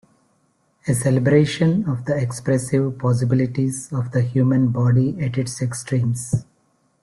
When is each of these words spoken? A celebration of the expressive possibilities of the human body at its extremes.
A 0.87 0.95
celebration 0.95 1.87
of 1.87 2.05
the 2.05 2.17
expressive 2.17 2.97
possibilities 2.97 3.91
of 3.93 4.13
the 4.13 4.23
human 4.23 4.69
body 4.69 5.15
at 5.21 5.37
its 5.37 5.61
extremes. 5.61 6.43